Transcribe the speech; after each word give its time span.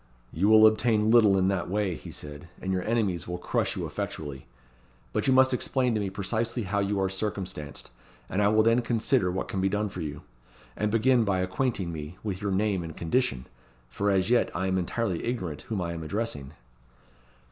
"You 0.33 0.47
will 0.49 0.65
obtain 0.65 1.11
little 1.11 1.37
in 1.37 1.47
that 1.49 1.69
way," 1.69 1.93
he 1.93 2.09
said, 2.09 2.49
"and 2.59 2.73
your 2.73 2.81
enemies 2.85 3.27
will 3.27 3.37
crush 3.37 3.75
you 3.75 3.85
effectually. 3.85 4.47
But 5.13 5.27
you 5.27 5.31
must 5.33 5.53
explain 5.53 5.93
to 5.93 5.99
me 5.99 6.09
precisely 6.09 6.63
how 6.63 6.79
you 6.79 6.99
are 6.99 7.07
circumstanced, 7.07 7.91
and 8.27 8.41
I 8.41 8.47
will 8.47 8.63
then 8.63 8.81
consider 8.81 9.29
what 9.29 9.47
can 9.47 9.61
be 9.61 9.69
done 9.69 9.89
for 9.89 10.01
you. 10.01 10.23
And 10.75 10.89
begin 10.89 11.23
by 11.23 11.41
acquainting 11.41 11.93
me 11.93 12.17
with 12.23 12.41
your 12.41 12.51
name 12.51 12.83
and 12.83 12.97
condition, 12.97 13.45
for 13.89 14.09
as 14.09 14.31
yet 14.31 14.49
I 14.55 14.65
am 14.65 14.79
entirely 14.79 15.23
ignorant 15.23 15.61
whom 15.69 15.81
I 15.83 15.93
am 15.93 16.01
addressing." 16.01 16.53